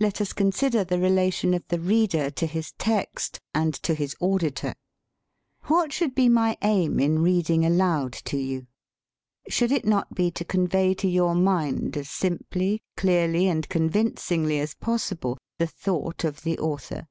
[0.00, 4.12] Let us consider the relation of the reader to his text; and to his 85
[4.12, 4.74] THE SPEAKING VOICE auditor.
[5.64, 8.66] What should be my aim in read ing aloud to you?
[9.50, 14.72] Should it not be to convey to your mind as simply, clearly, and convincingly as
[14.72, 17.06] possible the thought of the author?